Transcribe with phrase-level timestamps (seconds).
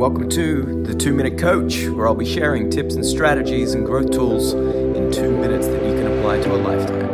[0.00, 4.10] welcome to the Two Minute Coach, where I'll be sharing tips and strategies and growth
[4.10, 7.06] tools in two minutes that you can apply to a lifetime.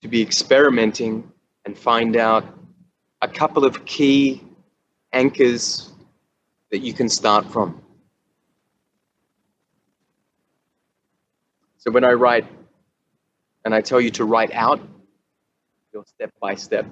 [0.00, 1.28] To be experimenting
[1.64, 2.44] and find out
[3.20, 4.44] a couple of key
[5.12, 5.90] anchors
[6.70, 7.82] that you can start from.
[11.78, 12.46] So when I write
[13.64, 14.78] and I tell you to write out
[15.92, 16.86] your step by step,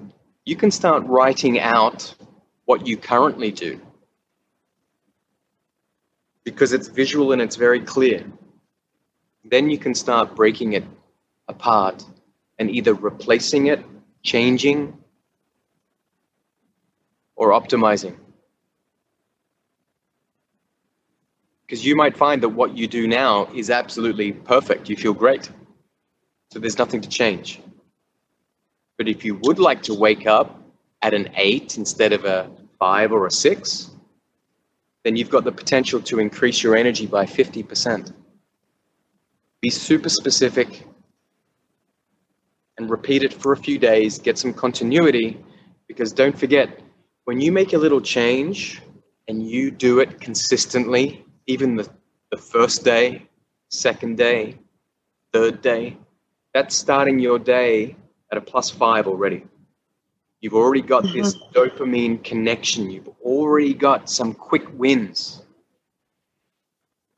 [0.45, 2.13] you can start writing out
[2.65, 3.79] what you currently do
[6.43, 8.25] because it's visual and it's very clear.
[9.45, 10.83] Then you can start breaking it
[11.47, 12.05] apart
[12.59, 13.83] and either replacing it,
[14.21, 14.97] changing,
[17.35, 18.15] or optimizing.
[21.65, 24.89] Because you might find that what you do now is absolutely perfect.
[24.89, 25.49] You feel great.
[26.51, 27.61] So there's nothing to change.
[28.97, 30.61] But if you would like to wake up
[31.01, 33.91] at an eight instead of a five or a six,
[35.03, 38.13] then you've got the potential to increase your energy by 50%.
[39.61, 40.85] Be super specific
[42.77, 45.43] and repeat it for a few days, get some continuity,
[45.87, 46.79] because don't forget,
[47.25, 48.81] when you make a little change
[49.27, 51.87] and you do it consistently, even the,
[52.31, 53.27] the first day,
[53.69, 54.57] second day,
[55.31, 55.97] third day,
[56.53, 57.95] that's starting your day
[58.33, 59.43] at a plus five already.
[60.41, 61.21] You've already got mm-hmm.
[61.21, 62.89] this dopamine connection.
[62.89, 65.43] You've already got some quick wins.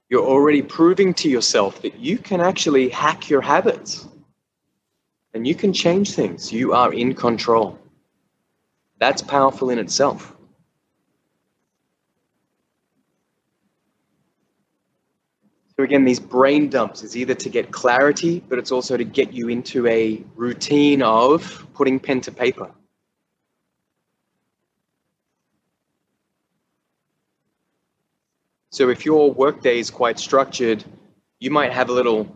[0.09, 4.07] You're already proving to yourself that you can actually hack your habits
[5.33, 6.52] and you can change things.
[6.52, 7.79] You are in control.
[9.00, 10.35] That's powerful in itself.
[15.77, 19.33] So again, these brain dumps is either to get clarity, but it's also to get
[19.33, 22.71] you into a routine of putting pen to paper.
[28.71, 30.83] So if your workday is quite structured,
[31.39, 32.27] you might have a little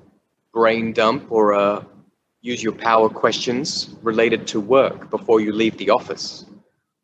[0.53, 1.83] brain dump or uh,
[2.41, 6.45] use your power questions related to work before you leave the office.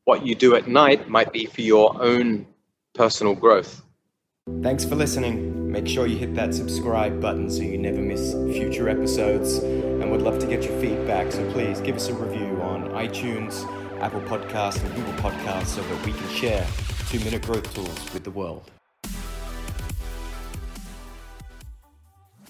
[0.03, 2.45] What you do at night might be for your own
[2.93, 3.83] personal growth.
[4.61, 5.54] Thanks for listening.
[5.75, 9.57] Make sure you hit that subscribe button so you never miss future episodes.
[9.57, 13.61] And we'd love to get your feedback, so please give us a review on iTunes,
[13.99, 16.65] Apple Podcasts, and Google Podcasts so that we can share
[17.09, 18.71] two minute growth tools with the world.